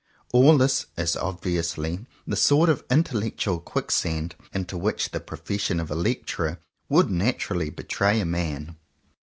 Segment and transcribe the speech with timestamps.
[0.33, 5.91] All this is obviously the sort of intellectual quicksand into which the pro fession of
[5.91, 6.57] a lecturer
[6.89, 8.77] would naturally betray a man.